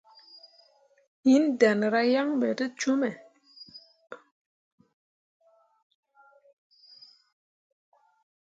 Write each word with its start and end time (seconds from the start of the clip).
Hinni 1.25 1.51
danra 1.61 2.01
yaŋ 2.13 2.27
ɓe 2.39 2.47
te 2.57 2.65
cume. 2.79 3.09